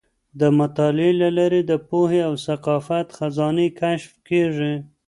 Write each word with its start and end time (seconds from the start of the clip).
د 0.39 0.41
مطالعې 0.59 1.11
له 1.21 1.29
لارې 1.37 1.61
د 1.71 1.73
پوهې 1.89 2.21
او 2.27 2.33
ثقافت 2.47 3.07
خزانې 3.17 3.67
کشف 3.81 4.11
کیږي. 4.27 4.73